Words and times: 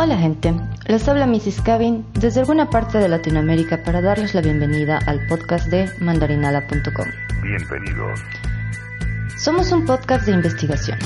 Hola 0.00 0.16
gente, 0.16 0.54
les 0.86 1.08
habla 1.08 1.26
Mrs. 1.26 1.60
Kevin 1.62 2.06
desde 2.14 2.38
alguna 2.38 2.70
parte 2.70 2.98
de 2.98 3.08
Latinoamérica 3.08 3.82
para 3.82 4.00
darles 4.00 4.32
la 4.32 4.40
bienvenida 4.40 5.00
al 5.06 5.26
podcast 5.26 5.66
de 5.66 5.90
mandarinala.com. 5.98 7.08
Bienvenidos. 7.42 8.20
Somos 9.36 9.72
un 9.72 9.84
podcast 9.84 10.24
de 10.26 10.34
investigación. 10.34 11.00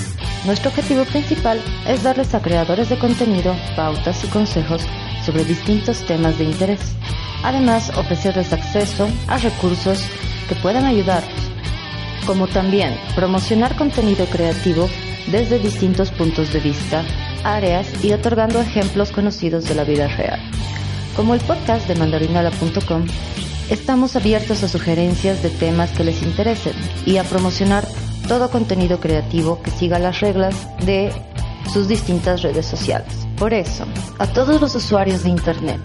Nuestro 0.45 0.69
objetivo 0.69 1.07
principal 1.07 1.59
es 1.89 2.03
darles 2.03 2.35
a 2.35 2.43
creadores 2.43 2.91
de 2.91 2.99
contenido 2.99 3.57
pautas 3.77 4.25
y 4.25 4.29
consejos 4.29 4.87
sobre 5.25 5.47
distintos 5.47 6.05
temas 6.05 6.37
de 6.37 6.45
interés. 6.45 6.95
Además, 7.45 7.97
ofrecerles 7.97 8.53
acceso 8.53 9.09
a 9.27 9.39
recursos 9.39 10.07
que 10.51 10.55
puedan 10.57 10.85
ayudarlos, 10.85 11.51
como 12.27 12.47
también 12.47 12.95
promocionar 13.15 13.75
contenido 13.75 14.27
creativo 14.27 14.87
desde 15.29 15.59
distintos 15.59 16.11
puntos 16.11 16.53
de 16.53 16.61
vista 16.61 17.03
áreas 17.45 17.87
y 18.05 18.13
otorgando 18.13 18.61
ejemplos 18.61 19.13
conocidos 19.13 19.69
de 19.69 19.75
la 19.75 19.85
vida 19.85 20.09
real. 20.09 20.41
Como 21.17 21.35
el 21.35 21.41
podcast 21.41 21.87
de 21.89 21.95
mandarinala.com, 21.95 23.07
estamos 23.71 24.17
abiertos 24.17 24.63
a 24.63 24.69
sugerencias 24.69 25.43
de 25.43 25.51
temas 25.51 25.91
que 25.91 26.05
les 26.05 26.23
interesen 26.23 26.75
y 27.05 27.19
a 27.19 27.25
promocionar 27.25 27.87
todo 28.29 28.51
contenido 28.51 29.01
creativo 29.01 29.61
que 29.63 29.71
siga 29.71 29.99
las 29.99 30.21
reglas 30.21 30.55
de 30.85 31.13
sus 31.73 31.89
distintas 31.89 32.43
redes 32.43 32.67
sociales. 32.67 33.27
Por 33.37 33.53
eso, 33.53 33.85
a 34.19 34.27
todos 34.27 34.61
los 34.61 34.75
usuarios 34.75 35.23
de 35.23 35.31
Internet, 35.31 35.81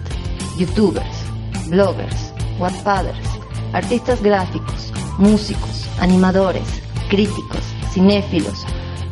youtubers, 0.56 1.24
bloggers, 1.68 2.32
webpaders, 2.58 3.28
artistas 3.72 4.22
gráficos, 4.22 4.92
músicos, 5.18 5.86
animadores, 6.00 6.66
críticos, 7.08 7.62
cinéfilos, 7.92 8.64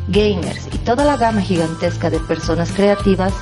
gamers 0.07 0.67
y 0.73 0.77
toda 0.79 1.03
la 1.03 1.17
gama 1.17 1.41
gigantesca 1.41 2.09
de 2.09 2.19
personas 2.19 2.71
creativas, 2.71 3.33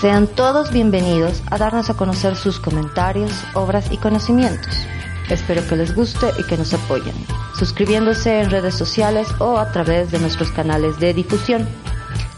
sean 0.00 0.26
todos 0.26 0.70
bienvenidos 0.70 1.42
a 1.50 1.58
darnos 1.58 1.90
a 1.90 1.94
conocer 1.94 2.36
sus 2.36 2.58
comentarios, 2.60 3.32
obras 3.54 3.90
y 3.90 3.96
conocimientos. 3.96 4.74
Espero 5.28 5.66
que 5.66 5.76
les 5.76 5.94
guste 5.94 6.28
y 6.38 6.44
que 6.44 6.56
nos 6.56 6.72
apoyen, 6.72 7.14
suscribiéndose 7.58 8.40
en 8.40 8.50
redes 8.50 8.74
sociales 8.74 9.28
o 9.38 9.58
a 9.58 9.70
través 9.72 10.10
de 10.10 10.18
nuestros 10.18 10.50
canales 10.52 10.98
de 10.98 11.12
difusión. 11.12 11.68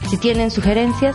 Si 0.09 0.17
tienen 0.17 0.51
sugerencias, 0.51 1.15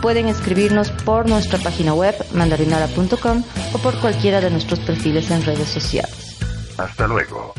pueden 0.00 0.28
escribirnos 0.28 0.90
por 0.90 1.28
nuestra 1.28 1.58
página 1.58 1.94
web 1.94 2.14
mandarinara.com 2.32 3.42
o 3.72 3.78
por 3.78 3.98
cualquiera 4.00 4.40
de 4.40 4.50
nuestros 4.50 4.78
perfiles 4.80 5.30
en 5.30 5.44
redes 5.44 5.68
sociales. 5.68 6.38
Hasta 6.78 7.08
luego. 7.08 7.54